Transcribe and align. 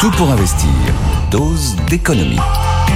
Tout 0.00 0.12
pour 0.12 0.30
investir. 0.30 0.70
Dose 1.32 1.74
d'économie. 1.88 2.38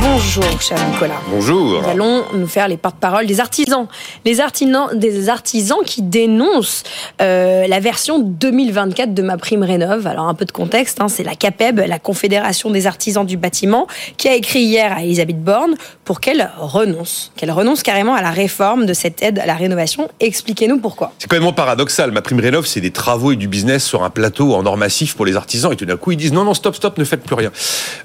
Bonjour, 0.05 0.61
cher 0.61 0.79
Nicolas. 0.91 1.20
Bonjour. 1.30 1.80
Nous 1.80 1.88
allons 1.88 2.24
nous 2.34 2.48
faire 2.48 2.66
les 2.66 2.77
porte-parole 2.77 3.24
des 3.24 3.38
artisans. 3.38 3.87
Les 4.24 4.41
artisans, 4.41 4.88
des 4.95 5.29
artisans 5.29 5.79
qui 5.87 6.02
dénoncent 6.02 6.83
euh, 7.20 7.69
la 7.69 7.79
version 7.79 8.19
2024 8.19 9.15
de 9.15 9.23
ma 9.23 9.37
prime 9.37 9.62
rénov. 9.62 10.09
Alors, 10.09 10.27
un 10.27 10.34
peu 10.34 10.45
de 10.45 10.51
contexte, 10.51 11.01
hein, 11.01 11.07
c'est 11.07 11.23
la 11.23 11.37
CAPEB, 11.37 11.84
la 11.87 12.01
Confédération 12.01 12.70
des 12.70 12.88
artisans 12.88 13.24
du 13.24 13.37
bâtiment, 13.37 13.87
qui 14.16 14.29
a 14.29 14.34
écrit 14.34 14.62
hier 14.62 14.93
à 14.93 15.05
Elisabeth 15.05 15.41
Borne 15.41 15.77
pour 16.05 16.19
qu'elle 16.19 16.51
renonce. 16.59 17.30
Qu'elle 17.37 17.52
renonce 17.52 17.84
carrément 17.84 18.16
à 18.16 18.23
la 18.23 18.32
réforme 18.32 18.87
de 18.87 18.95
cette 18.95 19.23
aide 19.23 19.38
à 19.38 19.46
la 19.46 19.55
rénovation. 19.55 20.09
Expliquez-nous 20.19 20.79
pourquoi. 20.79 21.12
C'est 21.21 21.30
quand 21.30 21.38
même 21.38 21.52
paradoxal. 21.55 22.10
Ma 22.10 22.23
prime 22.23 22.41
rénov, 22.41 22.66
c'est 22.66 22.80
des 22.80 22.91
travaux 22.91 23.30
et 23.30 23.37
du 23.37 23.46
business 23.46 23.84
sur 23.84 24.02
un 24.02 24.10
plateau 24.10 24.55
en 24.55 24.66
or 24.66 24.77
massif 24.77 25.15
pour 25.15 25.27
les 25.27 25.37
artisans. 25.37 25.73
Et 25.73 25.77
tout 25.77 25.87
d'un 25.87 25.96
coup, 25.96 26.10
ils 26.10 26.16
disent 26.16 26.32
non, 26.32 26.43
non, 26.43 26.55
stop, 26.55 26.74
stop, 26.74 26.98
ne 26.98 27.05
faites 27.05 27.23
plus 27.23 27.37
rien. 27.37 27.52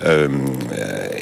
Euh, 0.05 0.27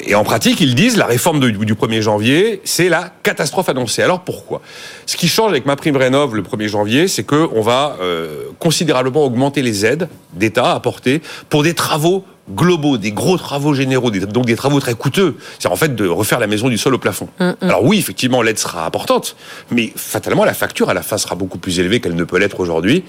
et 0.04 0.14
en 0.14 0.22
pratique, 0.22 0.60
ils 0.66 0.74
disent 0.74 0.96
la 0.96 1.06
réforme 1.06 1.38
du, 1.38 1.74
1er 1.74 2.00
janvier, 2.00 2.60
c'est 2.64 2.88
la 2.88 3.12
catastrophe 3.22 3.68
annoncée. 3.68 4.02
Alors 4.02 4.22
pourquoi? 4.22 4.60
Ce 5.06 5.16
qui 5.16 5.28
change 5.28 5.52
avec 5.52 5.64
ma 5.64 5.76
prime 5.76 5.96
rénov 5.96 6.34
le 6.34 6.42
1er 6.42 6.66
janvier, 6.66 7.06
c'est 7.06 7.22
qu'on 7.22 7.60
va 7.60 7.96
euh, 8.00 8.46
considérablement 8.58 9.24
augmenter 9.24 9.62
les 9.62 9.86
aides 9.86 10.08
d'État 10.32 10.72
apportées 10.72 11.22
pour 11.50 11.62
des 11.62 11.74
travaux 11.74 12.24
globaux, 12.50 12.98
des 12.98 13.12
gros 13.12 13.38
travaux 13.38 13.74
généraux, 13.74 14.10
donc 14.10 14.46
des 14.46 14.56
travaux 14.56 14.80
très 14.80 14.94
coûteux. 14.94 15.36
C'est 15.60 15.68
en 15.68 15.76
fait 15.76 15.94
de 15.94 16.08
refaire 16.08 16.40
la 16.40 16.48
maison 16.48 16.68
du 16.68 16.78
sol 16.78 16.94
au 16.94 16.98
plafond. 16.98 17.28
Mm, 17.38 17.44
mm. 17.44 17.54
Alors 17.60 17.84
oui, 17.84 17.98
effectivement, 17.98 18.42
l'aide 18.42 18.58
sera 18.58 18.86
importante, 18.86 19.36
mais 19.70 19.92
fatalement, 19.94 20.44
la 20.44 20.54
facture 20.54 20.90
à 20.90 20.94
la 20.94 21.02
fin 21.02 21.16
sera 21.16 21.36
beaucoup 21.36 21.58
plus 21.58 21.78
élevée 21.78 22.00
qu'elle 22.00 22.16
ne 22.16 22.24
peut 22.24 22.38
l'être 22.38 22.58
aujourd'hui. 22.58 23.04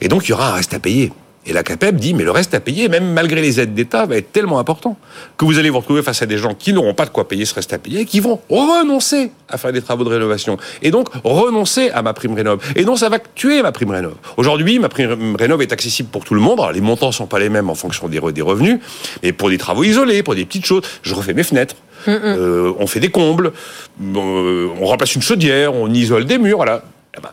Et 0.00 0.08
donc, 0.08 0.28
il 0.28 0.30
y 0.30 0.32
aura 0.32 0.48
un 0.48 0.54
reste 0.54 0.72
à 0.72 0.78
payer. 0.78 1.12
Et 1.44 1.52
la 1.52 1.64
CAPEB 1.64 1.96
dit, 1.96 2.14
mais 2.14 2.22
le 2.22 2.30
reste 2.30 2.54
à 2.54 2.60
payer, 2.60 2.88
même 2.88 3.12
malgré 3.12 3.40
les 3.40 3.58
aides 3.58 3.74
d'État, 3.74 4.06
va 4.06 4.16
être 4.16 4.30
tellement 4.30 4.60
important 4.60 4.96
que 5.36 5.44
vous 5.44 5.58
allez 5.58 5.70
vous 5.70 5.80
retrouver 5.80 6.02
face 6.02 6.22
à 6.22 6.26
des 6.26 6.38
gens 6.38 6.54
qui 6.54 6.72
n'auront 6.72 6.94
pas 6.94 7.04
de 7.04 7.10
quoi 7.10 7.26
payer 7.26 7.44
ce 7.44 7.54
reste 7.54 7.72
à 7.72 7.78
payer, 7.78 8.04
qui 8.04 8.20
vont 8.20 8.40
renoncer 8.48 9.32
à 9.48 9.58
faire 9.58 9.72
des 9.72 9.82
travaux 9.82 10.04
de 10.04 10.08
rénovation. 10.08 10.56
Et 10.82 10.92
donc, 10.92 11.08
renoncer 11.24 11.90
à 11.90 12.02
ma 12.02 12.12
prime 12.12 12.34
rénov. 12.34 12.60
Et 12.76 12.84
donc, 12.84 12.98
ça 12.98 13.08
va 13.08 13.18
tuer 13.18 13.60
ma 13.62 13.72
prime 13.72 13.90
rénov. 13.90 14.14
Aujourd'hui, 14.36 14.78
ma 14.78 14.88
prime 14.88 15.34
rénov 15.36 15.62
est 15.62 15.72
accessible 15.72 16.10
pour 16.10 16.24
tout 16.24 16.34
le 16.34 16.40
monde. 16.40 16.60
Alors, 16.60 16.72
les 16.72 16.80
montants 16.80 17.10
sont 17.10 17.26
pas 17.26 17.40
les 17.40 17.48
mêmes 17.48 17.70
en 17.70 17.74
fonction 17.74 18.08
des, 18.08 18.20
revenus. 18.20 18.78
Mais 19.24 19.32
pour 19.32 19.50
des 19.50 19.58
travaux 19.58 19.82
isolés, 19.82 20.22
pour 20.22 20.36
des 20.36 20.44
petites 20.44 20.64
choses, 20.64 20.82
je 21.02 21.14
refais 21.14 21.34
mes 21.34 21.42
fenêtres. 21.42 21.74
Euh, 22.06 22.72
on 22.78 22.86
fait 22.86 23.00
des 23.00 23.10
combles, 23.10 23.52
euh, 24.00 24.68
on 24.80 24.86
remplace 24.86 25.14
une 25.14 25.22
chaudière, 25.22 25.74
on 25.74 25.88
isole 25.88 26.24
des 26.24 26.38
murs, 26.38 26.56
voilà. 26.56 26.82
Eh 27.16 27.20
ben, 27.20 27.30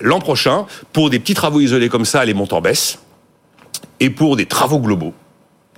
l'an 0.00 0.20
prochain, 0.20 0.66
pour 0.92 1.10
des 1.10 1.18
petits 1.18 1.34
travaux 1.34 1.60
isolés 1.60 1.88
comme 1.88 2.04
ça, 2.04 2.24
les 2.24 2.34
montants 2.34 2.60
baissent. 2.60 2.98
Et 4.02 4.10
pour 4.10 4.36
des 4.36 4.46
travaux 4.46 4.80
globaux, 4.80 5.14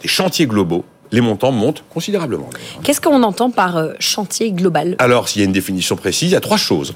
des 0.00 0.08
chantiers 0.08 0.47
globaux, 0.47 0.83
les 1.12 1.20
montants 1.20 1.53
montent 1.53 1.84
considérablement. 1.91 2.48
Qu'est-ce 2.83 3.03
qu'on 3.03 3.22
entend 3.22 3.50
par 3.50 3.77
euh, 3.77 3.92
chantier 4.00 4.50
global? 4.50 4.97
Alors, 4.98 5.28
s'il 5.28 5.42
y 5.42 5.44
a 5.44 5.47
une 5.47 5.53
définition 5.53 5.94
précise, 5.94 6.31
il 6.31 6.33
y 6.33 6.36
a 6.36 6.41
trois 6.41 6.56
choses. 6.56 6.94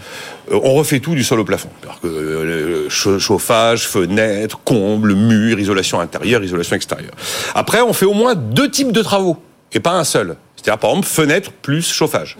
Euh, 0.50 0.58
on 0.64 0.72
refait 0.72 1.00
tout 1.00 1.14
du 1.14 1.22
sol 1.22 1.40
au 1.40 1.44
plafond. 1.44 1.68
Que, 2.00 2.08
euh, 2.08 2.88
chauffage, 2.88 3.86
fenêtre, 3.86 4.58
comble, 4.64 5.14
mur, 5.14 5.60
isolation 5.60 6.00
intérieure, 6.00 6.42
isolation 6.42 6.76
extérieure. 6.76 7.12
Après, 7.54 7.82
on 7.82 7.92
fait 7.92 8.06
au 8.06 8.14
moins 8.14 8.34
deux 8.34 8.70
types 8.70 8.92
de 8.92 9.02
travaux, 9.02 9.36
et 9.72 9.80
pas 9.80 9.92
un 9.92 10.04
seul. 10.04 10.34
C'est-à-dire, 10.56 10.78
par 10.78 10.90
exemple, 10.92 11.08
fenêtre 11.08 11.52
plus 11.52 11.92
chauffage. 11.92 12.38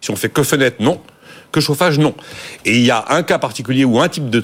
Si 0.00 0.10
on 0.10 0.16
fait 0.16 0.30
que 0.30 0.42
fenêtre, 0.42 0.76
non 0.80 0.98
que 1.54 1.60
chauffage, 1.60 1.98
non. 1.98 2.14
Et 2.64 2.76
il 2.76 2.84
y 2.84 2.90
a 2.90 3.04
un 3.08 3.22
cas 3.22 3.38
particulier 3.38 3.84
où 3.84 4.00
un 4.00 4.08
type 4.08 4.28
de 4.28 4.42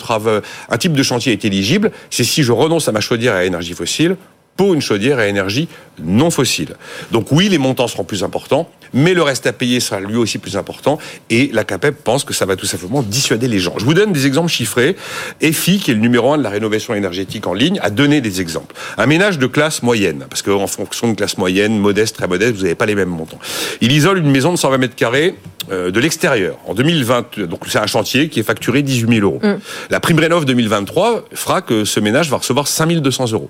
un 0.68 0.78
type 0.78 0.92
de 0.92 1.02
chantier 1.02 1.32
est 1.32 1.44
éligible, 1.44 1.90
c'est 2.08 2.24
si 2.24 2.42
je 2.42 2.52
renonce 2.52 2.88
à 2.88 2.92
ma 2.92 3.00
chaudière 3.00 3.34
à 3.34 3.44
énergie 3.44 3.74
fossile 3.74 4.16
pour 4.60 4.74
une 4.74 4.82
chaudière 4.82 5.18
à 5.18 5.26
énergie 5.26 5.68
non 6.04 6.30
fossile. 6.30 6.74
Donc 7.12 7.32
oui, 7.32 7.48
les 7.48 7.56
montants 7.56 7.88
seront 7.88 8.04
plus 8.04 8.22
importants, 8.24 8.68
mais 8.92 9.14
le 9.14 9.22
reste 9.22 9.46
à 9.46 9.54
payer 9.54 9.80
sera 9.80 9.98
lui 9.98 10.16
aussi 10.16 10.36
plus 10.36 10.54
important, 10.54 10.98
et 11.30 11.48
la 11.54 11.64
CAPEP 11.64 12.04
pense 12.04 12.24
que 12.24 12.34
ça 12.34 12.44
va 12.44 12.56
tout 12.56 12.66
simplement 12.66 13.02
dissuader 13.02 13.48
les 13.48 13.58
gens. 13.58 13.72
Je 13.78 13.86
vous 13.86 13.94
donne 13.94 14.12
des 14.12 14.26
exemples 14.26 14.50
chiffrés. 14.50 14.96
EFI, 15.40 15.78
qui 15.78 15.92
est 15.92 15.94
le 15.94 16.00
numéro 16.00 16.34
un 16.34 16.36
de 16.36 16.42
la 16.42 16.50
rénovation 16.50 16.94
énergétique 16.94 17.46
en 17.46 17.54
ligne, 17.54 17.78
a 17.82 17.88
donné 17.88 18.20
des 18.20 18.42
exemples. 18.42 18.74
Un 18.98 19.06
ménage 19.06 19.38
de 19.38 19.46
classe 19.46 19.82
moyenne, 19.82 20.26
parce 20.28 20.42
qu'en 20.42 20.66
fonction 20.66 21.08
de 21.08 21.14
classe 21.14 21.38
moyenne, 21.38 21.78
modeste, 21.78 22.16
très 22.16 22.28
modeste, 22.28 22.56
vous 22.56 22.64
n'avez 22.64 22.74
pas 22.74 22.86
les 22.86 22.94
mêmes 22.94 23.08
montants. 23.08 23.38
Il 23.80 23.92
isole 23.92 24.18
une 24.18 24.30
maison 24.30 24.52
de 24.52 24.58
120 24.58 24.76
mètres 24.76 24.94
carrés 24.94 25.36
euh, 25.72 25.90
de 25.90 26.00
l'extérieur. 26.00 26.58
En 26.66 26.74
2020, 26.74 27.38
donc 27.46 27.60
c'est 27.66 27.78
un 27.78 27.86
chantier 27.86 28.28
qui 28.28 28.40
est 28.40 28.42
facturé 28.42 28.82
18 28.82 29.20
000 29.20 29.26
euros. 29.26 29.40
Mm. 29.42 29.58
La 29.88 30.00
prime 30.00 30.18
rénov 30.18 30.44
2023 30.44 31.24
fera 31.32 31.62
que 31.62 31.86
ce 31.86 31.98
ménage 31.98 32.28
va 32.28 32.36
recevoir 32.36 32.68
5 32.68 32.90
200 32.90 33.32
euros. 33.32 33.48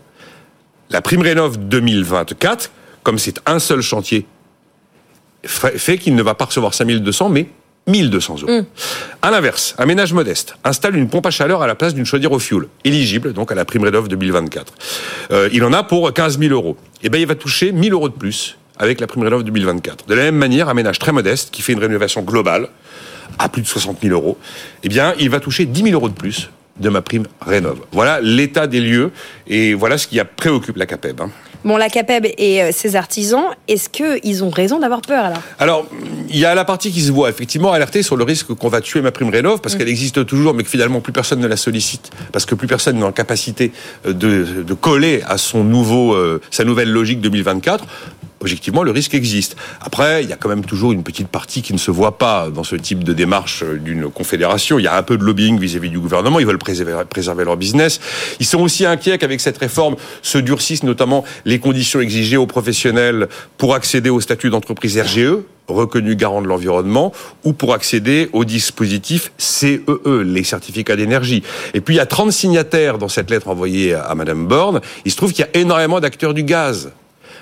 La 0.90 1.00
prime 1.00 1.22
rénov 1.22 1.56
2024, 1.56 2.70
comme 3.02 3.18
c'est 3.18 3.40
un 3.46 3.60
seul 3.60 3.80
chantier, 3.80 4.26
fait 5.44 5.98
qu'il 5.98 6.14
ne 6.14 6.22
va 6.22 6.34
pas 6.34 6.46
recevoir 6.46 6.74
5200, 6.74 7.28
mais 7.28 7.46
1200 7.86 8.36
euros. 8.42 8.52
Mm. 8.52 8.66
À 9.22 9.30
l'inverse, 9.30 9.74
un 9.78 9.86
ménage 9.86 10.12
modeste 10.12 10.54
installe 10.64 10.96
une 10.96 11.08
pompe 11.08 11.26
à 11.26 11.30
chaleur 11.30 11.62
à 11.62 11.66
la 11.66 11.74
place 11.74 11.94
d'une 11.94 12.04
chaudière 12.04 12.32
au 12.32 12.38
fioul, 12.38 12.68
éligible 12.84 13.32
donc 13.32 13.52
à 13.52 13.54
la 13.54 13.64
prime 13.64 13.84
rénov 13.84 14.08
2024. 14.08 14.74
Euh, 15.30 15.48
il 15.52 15.64
en 15.64 15.72
a 15.72 15.82
pour 15.82 16.12
15 16.12 16.38
000 16.38 16.52
euros. 16.52 16.76
Et 17.02 17.06
eh 17.06 17.08
ben 17.08 17.20
il 17.20 17.26
va 17.26 17.36
toucher 17.36 17.72
1000 17.72 17.92
euros 17.92 18.08
de 18.08 18.14
plus 18.14 18.58
avec 18.78 19.00
la 19.00 19.06
prime 19.06 19.22
rénov 19.22 19.44
2024. 19.44 20.06
De 20.06 20.14
la 20.14 20.24
même 20.24 20.36
manière, 20.36 20.68
un 20.68 20.74
ménage 20.74 20.98
très 20.98 21.12
modeste 21.12 21.50
qui 21.50 21.62
fait 21.62 21.72
une 21.72 21.78
rénovation 21.78 22.22
globale 22.22 22.68
à 23.38 23.48
plus 23.48 23.62
de 23.62 23.66
60 23.66 23.98
000 24.02 24.12
euros, 24.12 24.36
eh 24.82 24.88
bien, 24.88 25.14
il 25.18 25.30
va 25.30 25.38
toucher 25.38 25.66
10 25.66 25.82
000 25.82 25.94
euros 25.94 26.08
de 26.08 26.14
plus 26.14 26.50
de 26.80 26.88
ma 26.88 27.02
prime 27.02 27.26
rénov. 27.40 27.78
Voilà 27.92 28.20
l'état 28.20 28.66
des 28.66 28.80
lieux 28.80 29.10
et 29.46 29.74
voilà 29.74 29.98
ce 29.98 30.06
qui 30.06 30.20
préoccupe 30.36 30.76
la 30.76 30.86
CAPEB. 30.86 31.20
Hein. 31.20 31.30
Bon, 31.62 31.76
la 31.76 31.90
CAPEB 31.90 32.26
et 32.38 32.62
euh, 32.62 32.70
ses 32.72 32.96
artisans, 32.96 33.44
est-ce 33.68 33.90
qu'ils 33.90 34.42
ont 34.42 34.48
raison 34.48 34.78
d'avoir 34.78 35.02
peur 35.02 35.26
alors? 35.26 35.42
Alors, 35.58 35.86
il 36.30 36.38
y 36.38 36.46
a 36.46 36.54
la 36.54 36.64
partie 36.64 36.90
qui 36.90 37.02
se 37.02 37.12
voit 37.12 37.28
effectivement 37.28 37.72
alerter 37.72 38.02
sur 38.02 38.16
le 38.16 38.24
risque 38.24 38.54
qu'on 38.54 38.68
va 38.68 38.80
tuer 38.80 39.02
ma 39.02 39.12
prime 39.12 39.28
rénov 39.28 39.60
parce 39.60 39.74
mm. 39.74 39.78
qu'elle 39.78 39.88
existe 39.88 40.24
toujours, 40.24 40.54
mais 40.54 40.62
que 40.62 40.70
finalement 40.70 41.00
plus 41.00 41.12
personne 41.12 41.38
ne 41.38 41.46
la 41.46 41.58
sollicite 41.58 42.10
parce 42.32 42.46
que 42.46 42.54
plus 42.54 42.66
personne 42.66 42.96
n'est 42.96 43.04
en 43.04 43.12
capacité 43.12 43.72
euh, 44.06 44.14
de, 44.14 44.74
coller 44.74 45.22
à 45.26 45.36
son 45.36 45.62
nouveau, 45.62 46.14
euh, 46.14 46.40
sa 46.50 46.64
nouvelle 46.64 46.90
logique 46.90 47.20
2024 47.20 47.84
objectivement, 48.40 48.82
le 48.82 48.90
risque 48.90 49.14
existe. 49.14 49.56
Après, 49.80 50.22
il 50.22 50.30
y 50.30 50.32
a 50.32 50.36
quand 50.36 50.48
même 50.48 50.64
toujours 50.64 50.92
une 50.92 51.02
petite 51.02 51.28
partie 51.28 51.62
qui 51.62 51.72
ne 51.72 51.78
se 51.78 51.90
voit 51.90 52.18
pas 52.18 52.48
dans 52.50 52.64
ce 52.64 52.76
type 52.76 53.04
de 53.04 53.12
démarche 53.12 53.64
d'une 53.64 54.10
confédération. 54.10 54.78
Il 54.78 54.84
y 54.84 54.88
a 54.88 54.96
un 54.96 55.02
peu 55.02 55.18
de 55.18 55.24
lobbying 55.24 55.58
vis-à-vis 55.58 55.90
du 55.90 55.98
gouvernement. 55.98 56.40
Ils 56.40 56.46
veulent 56.46 56.58
préserver, 56.58 56.94
préserver, 57.08 57.44
leur 57.44 57.56
business. 57.56 58.00
Ils 58.40 58.46
sont 58.46 58.60
aussi 58.60 58.86
inquiets 58.86 59.18
qu'avec 59.18 59.40
cette 59.40 59.58
réforme 59.58 59.96
se 60.22 60.38
durcissent 60.38 60.84
notamment 60.84 61.24
les 61.44 61.58
conditions 61.58 62.00
exigées 62.00 62.36
aux 62.36 62.46
professionnels 62.46 63.28
pour 63.58 63.74
accéder 63.74 64.10
au 64.10 64.20
statut 64.20 64.50
d'entreprise 64.50 64.98
RGE 64.98 65.38
reconnu 65.68 66.16
garant 66.16 66.42
de 66.42 66.48
l'environnement 66.48 67.12
ou 67.44 67.52
pour 67.52 67.74
accéder 67.74 68.28
au 68.32 68.44
dispositif 68.44 69.32
CEE, 69.38 69.82
e, 69.88 70.22
les 70.22 70.42
certificats 70.42 70.96
d'énergie. 70.96 71.42
Et 71.74 71.80
puis 71.80 71.94
il 71.94 71.98
y 71.98 72.00
a 72.00 72.06
30 72.06 72.32
signataires 72.32 72.98
dans 72.98 73.08
cette 73.08 73.30
lettre 73.30 73.48
envoyée 73.48 73.94
à 73.94 74.14
Madame 74.16 74.46
Borne. 74.46 74.80
Il 75.04 75.12
se 75.12 75.16
trouve 75.16 75.32
qu'il 75.32 75.44
y 75.44 75.48
a 75.56 75.60
énormément 75.60 76.00
d'acteurs 76.00 76.34
du 76.34 76.42
gaz. 76.42 76.90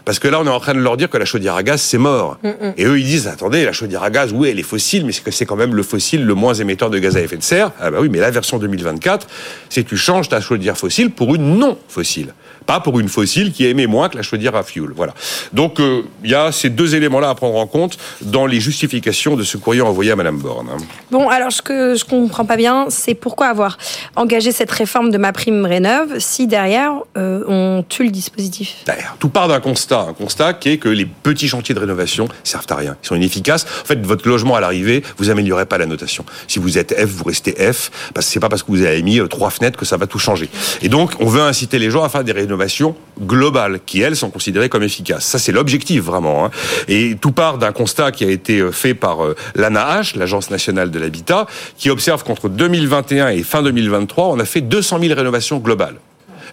Parce 0.08 0.20
que 0.20 0.28
là, 0.28 0.40
on 0.40 0.46
est 0.46 0.48
en 0.48 0.58
train 0.58 0.72
de 0.72 0.78
leur 0.78 0.96
dire 0.96 1.10
que 1.10 1.18
la 1.18 1.26
chaudière 1.26 1.54
à 1.54 1.62
gaz, 1.62 1.82
c'est 1.82 1.98
mort. 1.98 2.38
Mm, 2.42 2.48
mm. 2.48 2.72
Et 2.78 2.86
eux, 2.86 2.98
ils 2.98 3.04
disent, 3.04 3.28
attendez, 3.28 3.66
la 3.66 3.72
chaudière 3.72 4.02
à 4.02 4.08
gaz, 4.08 4.32
oui, 4.32 4.48
elle 4.48 4.58
est 4.58 4.62
fossile, 4.62 5.04
mais 5.04 5.12
c'est 5.12 5.44
quand 5.44 5.54
même 5.54 5.74
le 5.74 5.82
fossile 5.82 6.24
le 6.24 6.32
moins 6.32 6.54
émetteur 6.54 6.88
de 6.88 6.98
gaz 6.98 7.18
à 7.18 7.20
effet 7.20 7.36
de 7.36 7.42
serre. 7.42 7.72
Ah 7.78 7.90
bah 7.90 7.98
oui, 8.00 8.08
mais 8.10 8.18
la 8.18 8.30
version 8.30 8.56
2024, 8.56 9.26
c'est 9.68 9.84
tu 9.84 9.98
changes 9.98 10.30
ta 10.30 10.40
chaudière 10.40 10.78
fossile 10.78 11.10
pour 11.10 11.34
une 11.34 11.58
non 11.58 11.76
fossile 11.88 12.32
pas 12.68 12.80
pour 12.80 13.00
une 13.00 13.08
fossile 13.08 13.50
qui 13.50 13.64
émet 13.64 13.86
moins 13.86 14.10
que 14.10 14.16
la 14.18 14.22
chaudière 14.22 14.54
à 14.54 14.62
fioul. 14.62 14.92
Voilà. 14.94 15.14
Donc 15.54 15.80
euh, 15.80 16.02
il 16.22 16.30
y 16.30 16.34
a 16.34 16.52
ces 16.52 16.68
deux 16.68 16.94
éléments-là 16.94 17.30
à 17.30 17.34
prendre 17.34 17.56
en 17.56 17.66
compte 17.66 17.96
dans 18.20 18.44
les 18.44 18.60
justifications 18.60 19.36
de 19.36 19.42
ce 19.42 19.56
courrier 19.56 19.80
envoyé 19.80 20.12
à 20.12 20.16
Madame 20.16 20.36
Borne. 20.36 20.68
Hein. 20.70 20.84
Bon, 21.10 21.30
alors 21.30 21.50
ce 21.50 21.62
que 21.62 21.94
je 21.94 22.04
comprends 22.04 22.44
pas 22.44 22.58
bien, 22.58 22.84
c'est 22.90 23.14
pourquoi 23.14 23.46
avoir 23.46 23.78
engagé 24.16 24.52
cette 24.52 24.70
réforme 24.70 25.10
de 25.10 25.16
ma 25.16 25.32
prime 25.32 25.64
rénov 25.64 26.18
si 26.18 26.46
derrière 26.46 26.92
euh, 27.16 27.42
on 27.48 27.84
tue 27.88 28.04
le 28.04 28.10
dispositif? 28.10 28.82
Derrière, 28.84 29.16
tout 29.18 29.30
part 29.30 29.48
d'un 29.48 29.60
constat, 29.60 29.97
un 30.00 30.12
constat 30.12 30.54
qui 30.54 30.70
est 30.70 30.78
que 30.78 30.88
les 30.88 31.06
petits 31.06 31.48
chantiers 31.48 31.74
de 31.74 31.80
rénovation 31.80 32.28
servent 32.44 32.66
à 32.70 32.76
rien, 32.76 32.96
ils 33.02 33.06
sont 33.06 33.14
inefficaces. 33.14 33.66
En 33.82 33.84
fait, 33.84 34.04
votre 34.04 34.28
logement 34.28 34.54
à 34.54 34.60
l'arrivée, 34.60 35.02
vous 35.16 35.30
améliorez 35.30 35.66
pas 35.66 35.78
la 35.78 35.86
notation. 35.86 36.24
Si 36.46 36.58
vous 36.58 36.78
êtes 36.78 36.94
F, 36.94 37.06
vous 37.06 37.24
restez 37.24 37.52
F, 37.52 37.90
parce 38.14 38.26
que 38.26 38.32
c'est 38.32 38.40
pas 38.40 38.48
parce 38.48 38.62
que 38.62 38.70
vous 38.70 38.82
avez 38.82 39.02
mis 39.02 39.20
euh, 39.20 39.26
trois 39.26 39.50
fenêtres 39.50 39.78
que 39.78 39.84
ça 39.84 39.96
va 39.96 40.06
tout 40.06 40.18
changer. 40.18 40.48
Et 40.82 40.88
donc, 40.88 41.12
on 41.20 41.26
veut 41.26 41.42
inciter 41.42 41.78
les 41.78 41.90
gens 41.90 42.04
à 42.04 42.08
faire 42.08 42.24
des 42.24 42.32
rénovations 42.32 42.94
globales 43.20 43.80
qui, 43.84 44.00
elles, 44.00 44.16
sont 44.16 44.30
considérées 44.30 44.68
comme 44.68 44.82
efficaces. 44.82 45.24
Ça, 45.24 45.38
c'est 45.38 45.52
l'objectif 45.52 46.02
vraiment. 46.02 46.44
Hein. 46.44 46.50
Et 46.88 47.16
tout 47.20 47.32
part 47.32 47.58
d'un 47.58 47.72
constat 47.72 48.12
qui 48.12 48.24
a 48.24 48.30
été 48.30 48.60
euh, 48.60 48.72
fait 48.72 48.94
par 48.94 49.24
euh, 49.24 49.34
l'ANAH, 49.54 50.12
l'Agence 50.14 50.50
nationale 50.50 50.90
de 50.90 50.98
l'habitat, 50.98 51.46
qui 51.76 51.90
observe 51.90 52.24
qu'entre 52.24 52.48
2021 52.48 53.28
et 53.28 53.42
fin 53.42 53.62
2023, 53.62 54.26
on 54.28 54.38
a 54.38 54.44
fait 54.44 54.60
200 54.60 55.00
000 55.00 55.14
rénovations 55.14 55.58
globales. 55.58 55.96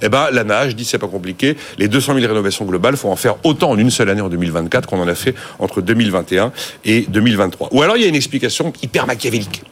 Eh 0.02 0.10
ben, 0.10 0.28
l'ANAH 0.32 0.74
dit 0.74 0.86
c'est 0.86 0.98
pas 0.98 1.08
compliqué. 1.08 1.58
Les 1.78 1.88
200 1.88 2.16
000 2.16 2.28
rénovations 2.28 2.66
globales, 2.66 2.98
faut 2.98 3.10
en 3.10 3.16
faire 3.16 3.36
autant 3.44 3.72
en 3.72 3.78
une 3.78 3.92
seule 3.92 4.10
année 4.10 4.22
en 4.22 4.30
2024 4.30 4.88
qu'on 4.88 5.02
en 5.02 5.08
a 5.08 5.16
fait 5.16 5.36
entre 5.60 5.82
2021 5.82 6.52
et 6.86 7.06
2023. 7.08 7.70
Ou 7.72 7.82
alors 7.82 7.98
il 7.98 8.04
y 8.04 8.06
a 8.06 8.10
une 8.10 8.16
explication 8.16 8.74
hyper 8.82 9.08
machiavélique 9.08 9.64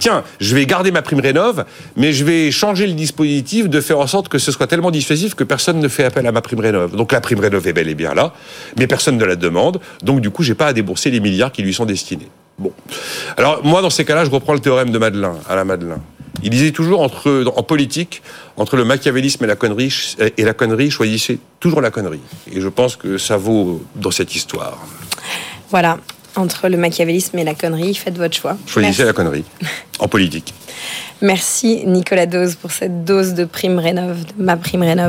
tiens, 0.00 0.24
je 0.40 0.56
vais 0.56 0.66
garder 0.66 0.90
ma 0.90 1.02
prime 1.02 1.20
rénov, 1.20 1.64
mais 1.94 2.12
je 2.12 2.24
vais 2.24 2.50
changer 2.50 2.86
le 2.88 2.94
dispositif 2.94 3.68
de 3.68 3.80
faire 3.80 4.00
en 4.00 4.06
sorte 4.08 4.28
que 4.28 4.38
ce 4.38 4.50
soit 4.50 4.66
tellement 4.66 4.90
dissuasif 4.90 5.34
que 5.34 5.44
personne 5.44 5.78
ne 5.78 5.88
fait 5.88 6.04
appel 6.04 6.26
à 6.26 6.32
ma 6.32 6.40
prime 6.40 6.58
rénov. 6.58 6.96
Donc 6.96 7.12
la 7.12 7.20
prime 7.20 7.38
rénov 7.38 7.68
est 7.68 7.72
bel 7.72 7.88
et 7.88 7.94
bien 7.94 8.14
là, 8.14 8.32
mais 8.78 8.88
personne 8.88 9.16
ne 9.16 9.24
la 9.24 9.36
demande. 9.36 9.80
Donc 10.02 10.20
du 10.20 10.30
coup, 10.30 10.42
j'ai 10.42 10.54
pas 10.54 10.68
à 10.68 10.72
débourser 10.72 11.10
les 11.10 11.20
milliards 11.20 11.52
qui 11.52 11.62
lui 11.62 11.74
sont 11.74 11.84
destinés. 11.84 12.28
Bon. 12.58 12.72
Alors 13.36 13.64
moi, 13.64 13.82
dans 13.82 13.90
ces 13.90 14.04
cas-là, 14.04 14.24
je 14.24 14.30
reprends 14.30 14.54
le 14.54 14.60
théorème 14.60 14.90
de 14.90 14.98
Madelin, 14.98 15.34
à 15.48 15.54
la 15.54 15.64
Madelin. 15.64 16.00
Il 16.42 16.50
disait 16.50 16.72
toujours 16.72 17.00
entre, 17.00 17.44
en 17.54 17.62
politique, 17.62 18.22
entre 18.56 18.76
le 18.76 18.84
machiavélisme 18.84 19.44
et 19.44 19.46
la 19.46 19.56
connerie, 19.56 20.16
et 20.36 20.44
la 20.44 20.54
connerie, 20.54 20.90
choisissez 20.90 21.38
toujours 21.58 21.80
la 21.80 21.90
connerie. 21.90 22.20
Et 22.52 22.60
je 22.60 22.68
pense 22.68 22.96
que 22.96 23.18
ça 23.18 23.36
vaut 23.36 23.82
dans 23.96 24.10
cette 24.10 24.34
histoire. 24.34 24.78
Voilà 25.70 25.98
entre 26.36 26.68
le 26.68 26.76
machiavélisme 26.76 27.38
et 27.38 27.44
la 27.44 27.54
connerie. 27.54 27.94
Faites 27.94 28.16
votre 28.16 28.36
choix. 28.36 28.56
Choisissez 28.66 29.04
la 29.04 29.12
connerie 29.12 29.44
en 29.98 30.08
politique. 30.08 30.54
Merci 31.22 31.82
Nicolas 31.86 32.26
Dose 32.26 32.54
pour 32.54 32.70
cette 32.70 33.04
dose 33.04 33.34
de 33.34 33.44
prime 33.44 33.78
rénov, 33.78 34.24
de 34.24 34.42
ma 34.42 34.56
prime 34.56 34.82
rénov. 34.82 35.08